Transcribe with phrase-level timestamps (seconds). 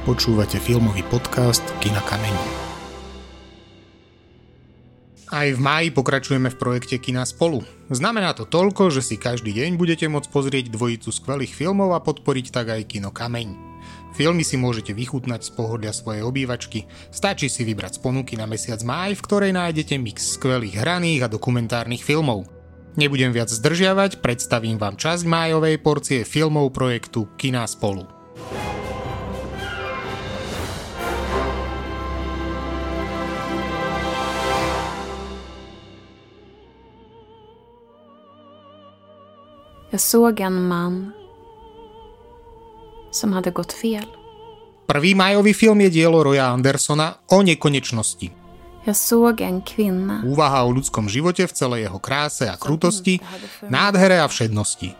[0.00, 2.32] Počúvate filmový podcast Kina Kameň.
[5.28, 7.60] Aj v máji pokračujeme v projekte Kina spolu.
[7.92, 12.48] Znamená to toľko, že si každý deň budete môcť pozrieť dvojicu skvelých filmov a podporiť
[12.48, 13.52] tak aj Kino Kameň.
[14.16, 16.88] Filmy si môžete vychutnať z pohodlia svojej obývačky.
[17.12, 22.00] Stačí si vybrať z na mesiac máj, v ktorej nájdete mix skvelých hraných a dokumentárnych
[22.00, 22.48] filmov.
[22.96, 28.19] Nebudem viac zdržiavať, predstavím vám časť májovej porcie filmov projektu Kina spolu.
[39.90, 41.12] Jag såg en man
[43.10, 44.06] som hade gått fel.
[44.86, 48.30] Prvý majový film je dielo Roya Andersona o nekonečnosti.
[48.84, 53.20] Jag såg en kvinna Úvaha o ľudskom živote v celej jeho kráse a krutosti,
[53.68, 54.94] nádhere a všednosti.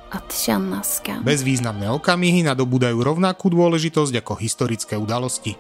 [1.25, 5.57] Bezvýznamné okamihy nadobúdajú rovnakú dôležitosť ako historické udalosti.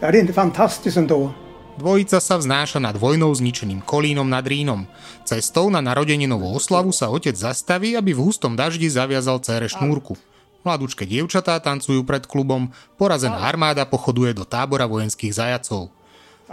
[0.00, 1.43] Är det inte fantastiskt ändå?
[1.74, 4.86] Dvojica sa vznáša nad vojnou zničeným kolínom nad Rínom.
[5.26, 10.14] Cestou na narodeninovú oslavu sa otec zastaví, aby v hustom daždi zaviazal cére šnúrku.
[10.62, 15.90] Mladúčke dievčatá tancujú pred klubom, porazená armáda pochoduje do tábora vojenských zajacov.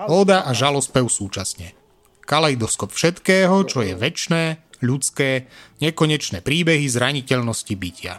[0.09, 1.77] Óda a žalospev súčasne.
[2.25, 5.47] Kaleidoskop všetkého, čo je väčné, ľudské,
[5.79, 8.17] nekonečné príbehy zraniteľnosti bytia.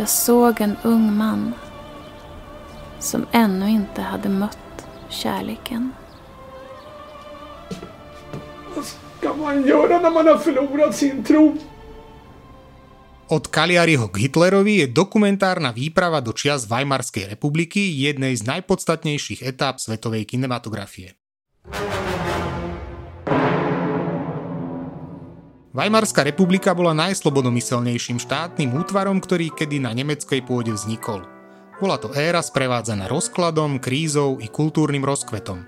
[0.00, 1.52] Jag såg en ung man
[3.02, 4.71] som ännu inte hade mött
[5.12, 5.92] kärleken.
[8.74, 11.54] Vad ska man göra när man har förlorat sin tro?
[13.32, 19.80] Od Kaliariho k Hitlerovi je dokumentárna výprava do čias Weimarskej republiky jednej z najpodstatnejších etáp
[19.80, 21.16] svetovej kinematografie.
[25.72, 31.24] Weimarská republika bola najslobodomyselnejším štátnym útvarom, ktorý kedy na nemeckej pôde vznikol.
[31.82, 35.66] Bola to éra sprevádzaná rozkladom, krízou i kultúrnym rozkvetom.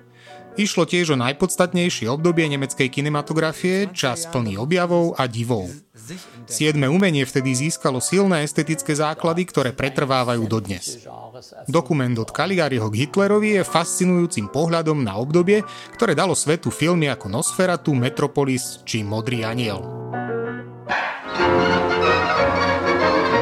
[0.55, 5.67] Išlo tiež o najpodstatnejšie obdobie nemeckej kinematografie, čas plný objavov a divov.
[6.47, 11.03] Siedme umenie vtedy získalo silné estetické základy, ktoré pretrvávajú dodnes.
[11.67, 15.67] Dokument od Caligariho k Hitlerovi je fascinujúcim pohľadom na obdobie,
[15.99, 19.83] ktoré dalo svetu filmy ako Nosferatu, Metropolis či Modrý aniel.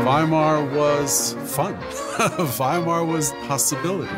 [0.08, 1.76] Weimar was fun.
[2.58, 4.12] Weimar was possibility.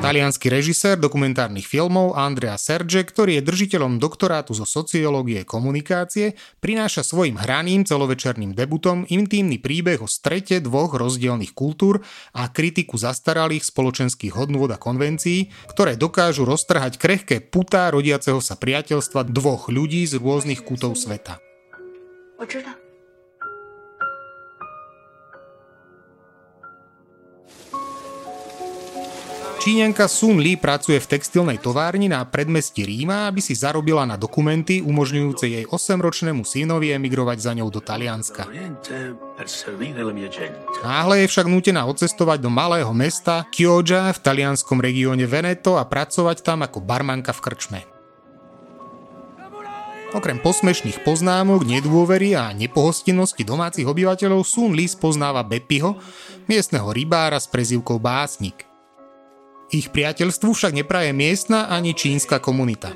[0.00, 7.36] Talianský režisér dokumentárnych filmov Andrea Serge, ktorý je držiteľom doktorátu zo sociológie komunikácie, prináša svojim
[7.36, 12.00] hraným celovečerným debutom intímny príbeh o strete dvoch rozdielnych kultúr
[12.32, 19.28] a kritiku zastaralých spoločenských hodnôt a konvencií, ktoré dokážu roztrhať krehké putá rodiaceho sa priateľstva
[19.28, 21.49] dvoch ľudí z rôznych kútov sveta.
[22.39, 22.69] 我知道。
[29.65, 34.77] Číňanka Sun Li pracuje v textilnej továrni na predmestí Ríma, aby si zarobila na dokumenty
[34.77, 38.45] umožňujúce jej 8-ročnému synovi emigrovať za ňou do Talianska.
[39.33, 40.61] per servire la mia gente.
[40.85, 46.45] Náhle je však nútená odcestovať do malého mesta Chioggia v talianskom regióne Veneto a pracovať
[46.45, 47.79] tam ako barmanka v krčme.
[50.10, 56.02] Okrem posmešných poznámok, nedôvery a nepohostinnosti domácich obyvateľov Sun Li spoznáva Beppiho,
[56.50, 58.66] miestneho rybára s prezývkou Básnik.
[59.70, 62.90] Ich priateľstvu však nepraje miestna ani čínska komunita.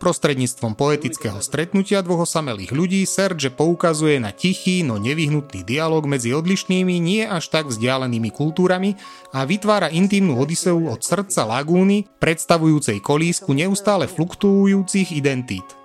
[0.00, 6.96] Prostredníctvom poetického stretnutia dvoch osamelých ľudí Serge poukazuje na tichý, no nevyhnutný dialog medzi odlišnými,
[7.04, 8.96] nie až tak vzdialenými kultúrami
[9.36, 15.79] a vytvára intímnu odiseu od srdca lagúny, predstavujúcej kolísku neustále fluktuujúcich identít.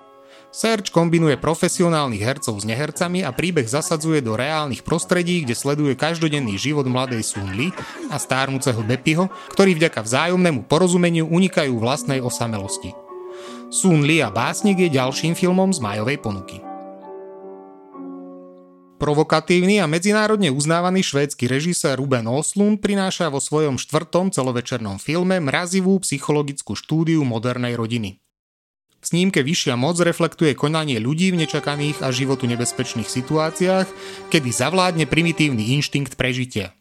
[0.55, 6.55] Serge kombinuje profesionálnych hercov s nehercami a príbeh zasadzuje do reálnych prostredí, kde sleduje každodenný
[6.55, 7.75] život mladej Sun Li
[8.07, 12.95] a stárnúceho Beppiho, ktorí vďaka vzájomnému porozumeniu unikajú vlastnej osamelosti.
[13.67, 16.63] Sun Li a básnik je ďalším filmom z majovej ponuky.
[18.95, 25.99] Provokatívny a medzinárodne uznávaný švédsky režisér Ruben Oslund prináša vo svojom štvrtom celovečernom filme mrazivú
[25.99, 28.23] psychologickú štúdiu modernej rodiny.
[29.05, 33.85] Snímke Vyššia moc reflektuje konanie ľudí v nečakaných a životu nebezpečných situáciách,
[34.33, 36.73] kedy zavládne primitívny inštinkt prežitia.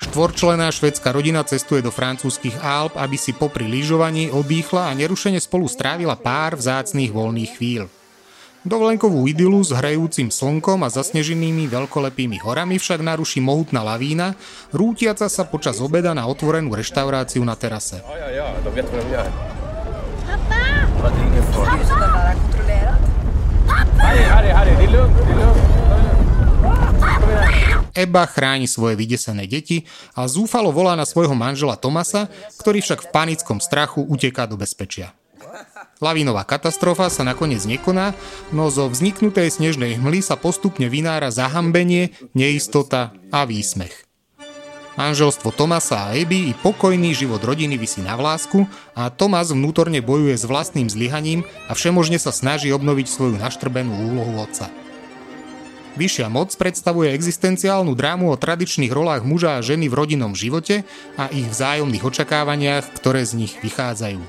[0.00, 5.68] Štvorčlená švedská rodina cestuje do francúzskych Alp, aby si popri lyžovaní odýchla a nerušene spolu
[5.68, 7.84] strávila pár vzácných voľných chvíľ.
[8.64, 14.40] Dovolenkovú idylu s hrajúcim slnkom a zasneženými veľkolepými horami však naruší mohutná lavína,
[14.72, 18.00] rútiaca sa počas obeda na otvorenú reštauráciu na terase.
[18.00, 19.28] Ja, ja, de vet vad de gör.
[21.04, 21.16] Pappa!
[21.16, 21.76] Det är ingen fara.
[21.76, 22.34] Pappa!
[22.34, 23.00] kontrollerat.
[23.98, 24.72] Harry, Harry, Harry,
[27.94, 29.86] Eba chráni svoje vydesené deti
[30.18, 32.26] a zúfalo volá na svojho manžela Tomasa,
[32.58, 35.14] ktorý však v panickom strachu uteká do bezpečia.
[36.02, 38.18] Lavinová katastrofa sa nakoniec nekoná,
[38.50, 43.94] no zo vzniknutej snežnej hmly sa postupne vynára zahambenie, neistota a výsmech.
[44.94, 50.38] Manželstvo Tomasa a Eby i pokojný život rodiny vysí na vlásku a Tomas vnútorne bojuje
[50.38, 54.70] s vlastným zlyhaním a všemožne sa snaží obnoviť svoju naštrbenú úlohu otca.
[55.98, 60.86] Vyššia moc predstavuje existenciálnu drámu o tradičných rolách muža a ženy v rodinnom živote
[61.18, 64.22] a ich vzájomných očakávaniach, ktoré z nich vychádzajú.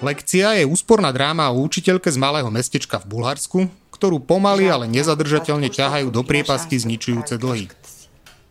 [0.00, 3.58] Lekcia je úsporná dráma o učiteľke z malého mestečka v Bulharsku,
[3.99, 7.71] ktorú pomaly, ale nezadržateľne ťahajú do priepasti zničujúce dlhy.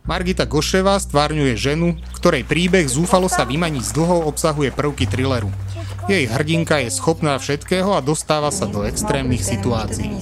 [0.05, 5.49] Margita Goševa stvárňuje ženu, ktorej príbeh zúfalo sa vymaní z dlhov obsahuje prvky thrilleru.
[6.05, 10.13] Jej hrdinka je schopná všetkého a dostáva sa do extrémnych situácií.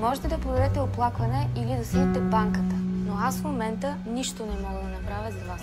[0.00, 2.74] Можете да подадете оплакване или да седите в банката,
[3.06, 5.62] но аз в момента нищо не мога да направя за вас.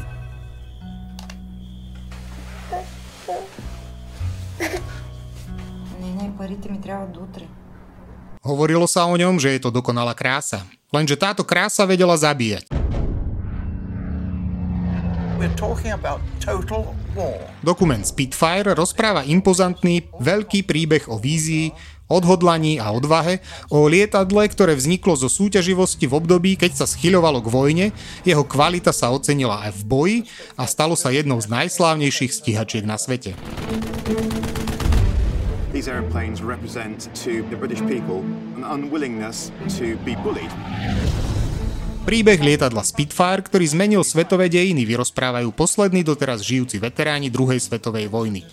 [6.41, 7.45] Не, не, парите ми трябват до утре.
[8.41, 10.65] Hovorilo sa o ňom, že je to dokonalá krása.
[10.89, 12.65] Lenže táto krása vedela zabíjať.
[17.61, 21.69] Dokument Spitfire rozpráva impozantný, veľký príbeh o vízii,
[22.09, 27.51] odhodlaní a odvahe, o lietadle, ktoré vzniklo zo súťaživosti v období, keď sa schyľovalo k
[27.53, 27.85] vojne,
[28.25, 30.17] jeho kvalita sa ocenila aj v boji
[30.57, 33.37] a stalo sa jednou z najslávnejších stíhačiek na svete.
[35.72, 38.20] These airplanes represent to the British people
[38.60, 39.48] an unwillingness
[39.80, 40.52] to be bullied.
[42.04, 48.44] Príbeh lietadla Spitfire, ktorý zmenil svetové dejiny, vyrozprávajú poslední doteraz žijúci veteráni druhej svetovej vojny.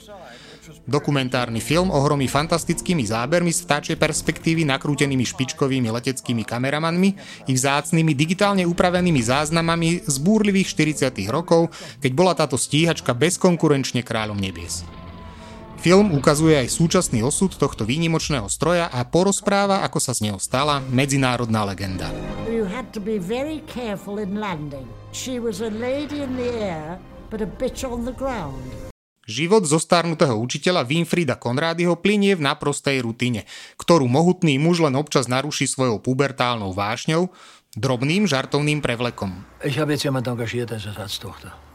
[0.87, 7.09] Dokumentárny film ohromí fantastickými zábermi z vtáčej perspektívy nakrútenými špičkovými leteckými kameramanmi
[7.45, 11.27] i vzácnými digitálne upravenými záznamami z búrlivých 40.
[11.27, 11.67] rokov,
[11.99, 14.87] keď bola táto stíhačka bezkonkurenčne kráľom nebies.
[15.79, 20.83] Film ukazuje aj súčasný osud tohto výnimočného stroja a porozpráva, ako sa z neho stala
[20.91, 22.11] medzinárodná legenda.
[22.51, 24.83] You had to be very careful in landing.
[25.15, 26.99] She was a lady in the air,
[27.31, 28.59] but a bitch on the ground.
[29.23, 33.47] Život zostarnutého učiteľa Winfrida Konrádyho plinie v naprostej rutine,
[33.79, 37.31] ktorú mohutný muž len občas naruší svojou pubertálnou vášňou,
[37.79, 39.47] drobným žartovným prevlekom.
[39.63, 41.68] Ich habe jetzt jemand engagiert als Ersatztochter.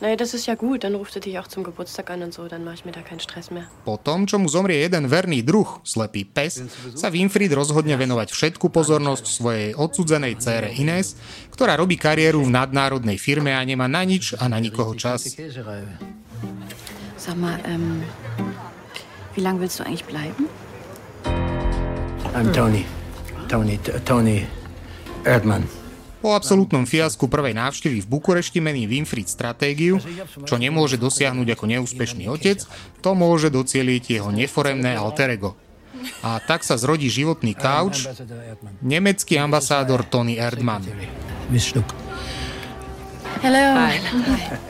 [0.00, 2.48] Naja, das ist ja gut, dann ruft er dich auch zum Geburtstag an und so,
[2.48, 3.68] dann mache ich mir da keinen Stress mehr.
[3.84, 6.64] Po tom, čo mu zomrie jeden verný druh, slepý pes,
[6.96, 11.20] sa Winfried rozhodne venovať všetku pozornosť svojej odsudzenej cére Ines,
[11.52, 15.36] ktorá robí kariéru v nadnárodnej firme a nemá na nič a na nikoho čas.
[17.20, 18.00] Sag mal, ähm,
[19.36, 20.48] wie lange willst du eigentlich bleiben?
[22.32, 22.88] I'm Tony.
[23.52, 23.76] Tony,
[24.08, 24.48] Tony
[25.28, 25.79] Erdmann.
[26.20, 29.96] Po absolútnom fiasku prvej návštevy v Bukurešti mení Winfried stratégiu,
[30.44, 32.60] čo nemôže dosiahnuť ako neúspešný otec,
[33.00, 35.56] to môže docieliť jeho neforemné alter ego.
[36.20, 38.04] A tak sa zrodí životný kauč,
[38.84, 40.84] nemecký ambasádor Tony Erdmann.
[43.40, 43.64] Hello.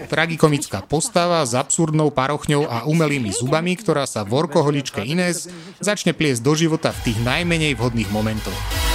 [0.06, 5.50] Tragikomická postava s absurdnou parochňou a umelými zubami, ktorá sa v orkoholičke Ines
[5.82, 8.89] začne pliesť do života v tých najmenej vhodných momentoch.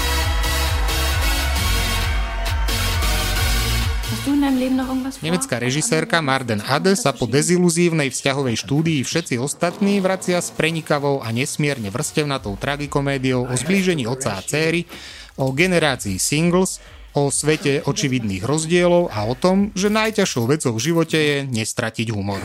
[5.21, 11.29] Nemecká režisérka Marden Ade sa po deziluzívnej vzťahovej štúdii všetci ostatní vracia s prenikavou a
[11.29, 14.89] nesmierne vrstevnatou tragikomédiou o zblížení oca a céry,
[15.37, 16.81] o generácii singles,
[17.13, 22.41] o svete očividných rozdielov a o tom, že najťažšou vecou v živote je nestratiť humor.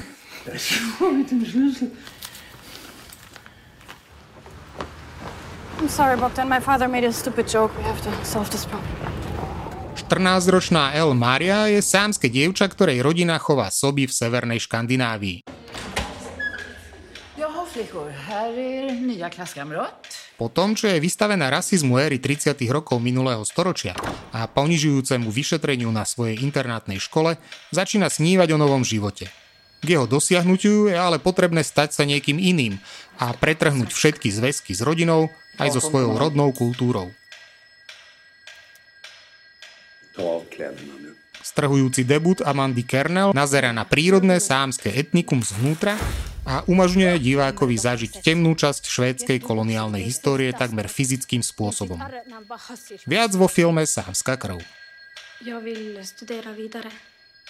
[5.81, 6.45] I'm sorry that.
[6.45, 7.73] My father made a stupid joke.
[7.81, 9.20] We have to solve this problem.
[10.01, 15.45] 14-ročná El Maria je sámske dievča, ktorej rodina chová soby v severnej Škandinávii.
[20.41, 22.57] Po tom, čo je vystavená rasizmu éry 30.
[22.73, 23.93] rokov minulého storočia
[24.33, 27.37] a ponižujúcemu vyšetreniu na svojej internátnej škole,
[27.69, 29.29] začína snívať o novom živote.
[29.81, 32.81] K jeho dosiahnutiu je ale potrebné stať sa niekým iným
[33.21, 35.29] a pretrhnúť všetky zväzky s rodinou
[35.61, 37.13] aj so svojou rodnou kultúrou.
[41.41, 45.97] Strhujúci debut Amandy Kernel nazera na prírodné sámske etnikum zvnútra
[46.45, 51.97] a umožňuje divákovi zažiť temnú časť švédskej koloniálnej histórie takmer fyzickým spôsobom.
[53.09, 54.61] Viac vo filme Sámska krv.
[55.41, 56.91] Jag vill studera vidare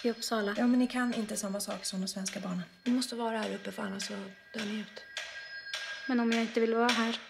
[0.04, 0.54] i Uppsala.
[0.56, 2.64] Ja, men ni kan inte samma sak som de svenska barnen.
[2.84, 4.14] Ni måste vara här uppe för annars så
[4.54, 4.96] dör ni ut.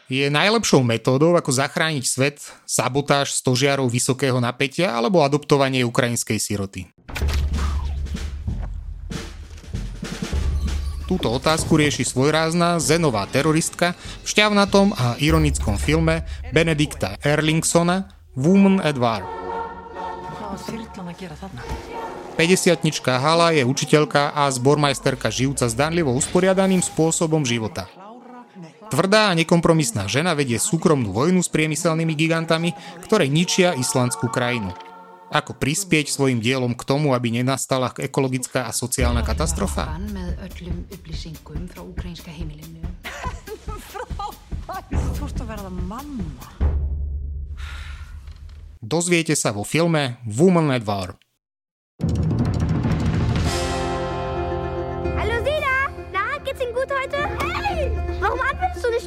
[0.08, 6.88] Je najlepšou metódou, ako zachrániť svet, sabotáž stožiarov vysokého napätia alebo adoptovanie ukrajinskej siroty.
[11.10, 16.22] Túto otázku rieši svojrázna zenová teroristka v šťavnatom a ironickom filme
[16.54, 19.26] Benedikta Erlingsona Woman at War.
[22.38, 22.38] 50
[23.10, 27.99] Hala je učiteľka a zbormajsterka žijúca zdanlivo usporiadaným spôsobom života.
[28.90, 32.74] Tvrdá a nekompromisná žena vedie súkromnú vojnu s priemyselnými gigantami,
[33.06, 34.74] ktoré ničia islandskú krajinu.
[35.30, 39.94] Ako prispieť svojim dielom k tomu, aby nenastala ekologická a sociálna katastrofa?
[48.82, 51.14] Dozviete sa vo filme Woman at War.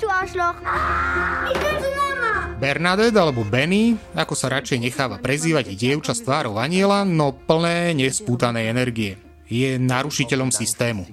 [0.03, 0.37] Zu
[1.95, 2.59] Mama!
[2.59, 8.71] Bernadette alebo Benny, ako sa radšej necháva prezývať dievča s tvárou aniela, no plné nespútanej
[8.71, 9.19] energie.
[9.51, 11.03] Je narušiteľom systému.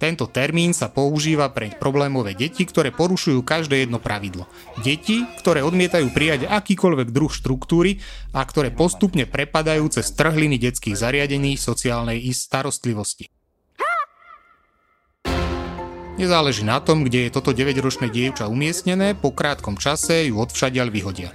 [0.00, 4.48] Tento termín sa používa pre problémové deti, ktoré porušujú každé jedno pravidlo.
[4.80, 8.00] Deti, ktoré odmietajú prijať akýkoľvek druh štruktúry
[8.32, 13.37] a ktoré postupne prepadajú cez trhliny detských zariadení sociálnej starostlivosti.
[16.18, 21.30] Nezáleží na tom, kde je toto 9-ročné dievča umiestnené, po krátkom čase ju odvšadiaľ vyhodia.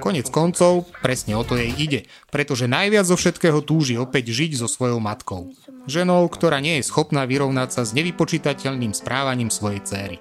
[0.00, 2.00] Konec koncov, presne o to jej ide,
[2.32, 5.52] pretože najviac zo všetkého túži opäť žiť so svojou matkou.
[5.84, 10.16] Ženou, ktorá nie je schopná vyrovnať sa s nevypočítateľným správaním svojej céry.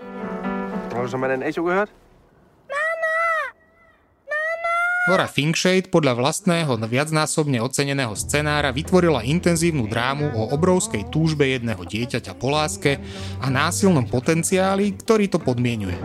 [5.07, 12.35] Laura Finkshade podľa vlastného viacnásobne oceneného scenára vytvorila intenzívnu drámu o obrovskej túžbe jedného dieťaťa
[12.35, 12.99] po láske
[13.39, 15.95] a násilnom potenciáli, ktorý to podmienuje.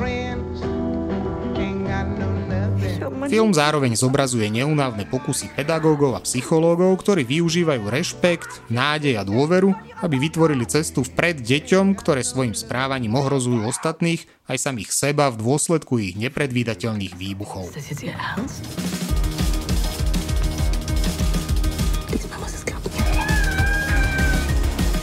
[3.28, 9.72] Film zároveň zobrazuje neunávne pokusy pedagógov a psychológov, ktorí využívajú rešpekt, nádej a dôveru,
[10.04, 15.96] aby vytvorili cestu vpred deťom, ktoré svojim správaním ohrozujú ostatných aj samých seba v dôsledku
[16.00, 17.72] ich nepredvídateľných výbuchov.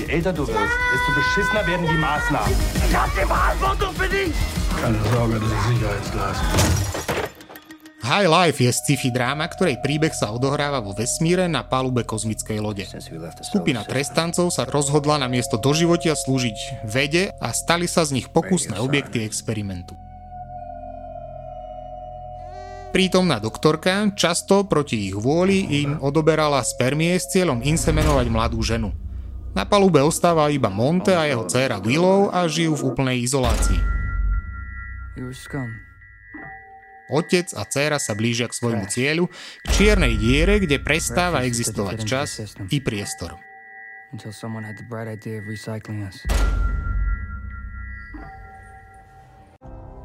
[0.02, 2.58] Je älter du wirst, desto beschissener werden die Maßnahmen.
[2.90, 4.34] Ich hab die Verantwortung für dich!
[4.82, 6.38] Keine Sorge, das ist Sicherheitsglas.
[8.12, 12.84] High Life je sci-fi dráma, ktorej príbeh sa odohráva vo vesmíre na palube kozmickej lode.
[13.40, 18.84] Skupina trestancov sa rozhodla na miesto doživotia slúžiť vede a stali sa z nich pokusné
[18.84, 19.96] objekty experimentu.
[22.92, 28.92] Prítomná doktorka často proti ich vôli im odoberala spermie s cieľom insemenovať mladú ženu.
[29.56, 33.80] Na palube ostáva iba Monte a jeho dcéra Willow a žijú v úplnej izolácii.
[37.12, 39.28] Otec a dcéra sa blížia k svojmu cieľu,
[39.62, 42.40] k čiernej diere, kde prestáva existovať čas
[42.72, 43.36] i priestor.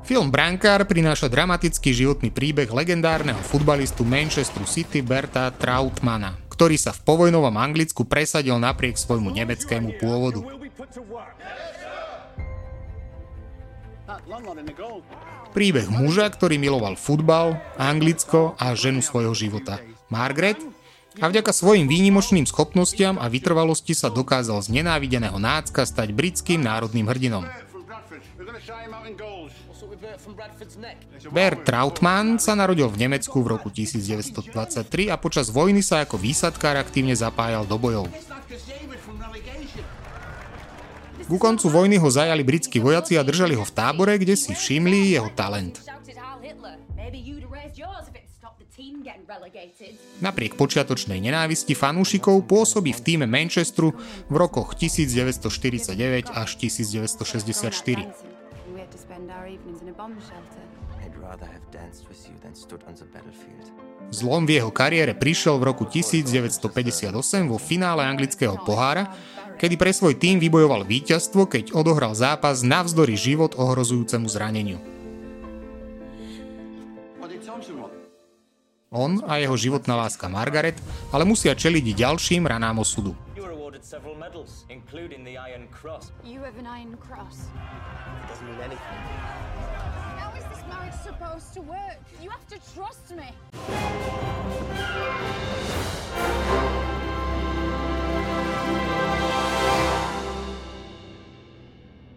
[0.06, 7.02] Film Brankár prináša dramatický životný príbeh legendárneho futbalistu Manchesteru City Berta Trautmana, ktorý sa v
[7.02, 10.46] povojnovom Anglicku presadil napriek svojmu nemeckému pôvodu.
[15.50, 19.82] Príbeh muža, ktorý miloval futbal, Anglicko a ženu svojho života,
[20.12, 20.60] Margaret,
[21.16, 27.08] a vďaka svojim výnimočným schopnostiam a vytrvalosti sa dokázal z nenávideného nácka stať britským národným
[27.08, 27.48] hrdinom.
[31.32, 36.76] Bert Trautmann sa narodil v Nemecku v roku 1923 a počas vojny sa ako výsadkár
[36.76, 38.06] aktívne zapájal do bojov.
[41.26, 45.18] Ku koncu vojny ho zajali britskí vojaci a držali ho v tábore, kde si všimli
[45.18, 45.82] jeho talent.
[50.22, 53.96] Napriek počiatočnej nenávisti fanúšikov pôsobí v týme Manchesteru
[54.30, 58.06] v rokoch 1949 až 1964.
[64.14, 67.10] Zlom v jeho kariére prišiel v roku 1958
[67.50, 69.10] vo finále anglického pohára,
[69.56, 74.78] kedy pre svoj tým vybojoval víťazstvo, keď odohral zápas navzdory život ohrozujúcemu zraneniu.
[78.94, 80.78] On a jeho životná láska Margaret
[81.10, 83.12] ale musia čeliť ďalším ranám osudu.
[83.86, 86.10] several medals, including the Iron Cross.
[86.24, 87.46] You have an Iron Cross.
[87.46, 89.00] It doesn't mean anything.
[90.18, 92.02] How is this marriage supposed to work?
[92.20, 93.30] You have to trust me.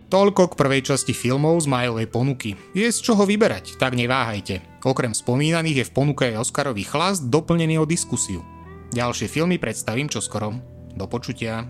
[0.10, 2.58] Toľko k prvej časti filmov z majovej ponuky.
[2.74, 4.82] Je z čoho vyberať, tak neváhajte.
[4.82, 8.42] Okrem spomínaných je v ponuke aj Oscarový chlast doplnený o diskusiu.
[8.90, 10.58] Ďalšie filmy predstavím čoskoro.
[10.98, 11.70] Do počutia.